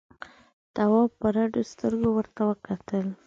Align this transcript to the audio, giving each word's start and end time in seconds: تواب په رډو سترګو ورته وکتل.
تواب 0.75 1.11
په 1.19 1.27
رډو 1.35 1.61
سترګو 1.71 2.09
ورته 2.13 2.41
وکتل. 2.49 3.05